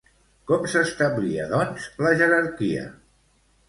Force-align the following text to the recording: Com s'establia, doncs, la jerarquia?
Com 0.51 0.65
s'establia, 0.71 1.47
doncs, 1.53 1.87
la 2.09 2.19
jerarquia? 2.25 2.93